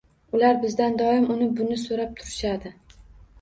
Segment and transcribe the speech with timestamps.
[0.35, 2.73] Ular bizdan doim uni buni soʻrab turishadi